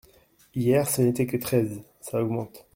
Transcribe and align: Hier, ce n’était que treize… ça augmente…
Hier, 0.55 0.87
ce 0.89 1.03
n’était 1.03 1.27
que 1.27 1.37
treize… 1.37 1.83
ça 1.99 2.23
augmente… 2.23 2.65